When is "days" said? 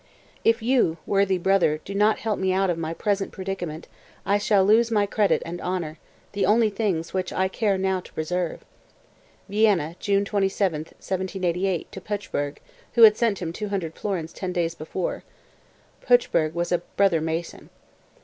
14.51-14.73